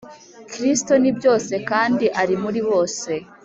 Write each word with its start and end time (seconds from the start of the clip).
Kristo 0.51 0.93
ni 1.01 1.11
byose 1.17 1.53
kandi 1.69 2.05
ari 2.21 2.35
muri 2.43 2.59
bose 2.69 3.11